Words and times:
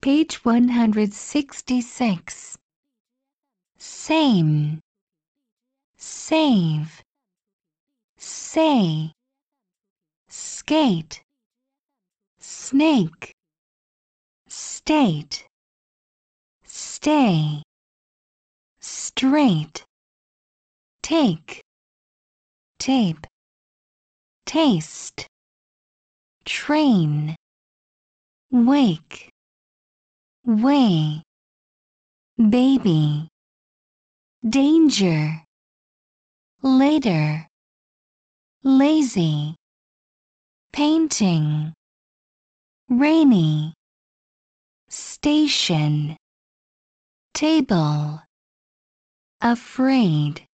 Page 0.00 0.44
166. 0.44 2.56
Same. 3.78 4.78
Save. 5.96 7.02
Say. 8.16 9.12
Skate. 10.28 11.20
Snake. 12.38 13.34
State. 14.46 15.48
Stay. 16.64 17.64
Straight. 18.80 19.84
Take. 21.02 21.60
Tape. 22.78 23.26
Taste. 24.46 25.26
Train. 26.44 27.34
Wake 28.52 29.32
way. 30.44 31.22
Baby. 32.36 33.28
Danger. 34.48 35.42
Later. 36.62 37.46
Lazy. 38.62 39.54
Painting. 40.72 41.72
Rainy. 42.88 43.74
Station. 44.88 46.16
Table. 47.34 48.22
Afraid 49.40 50.44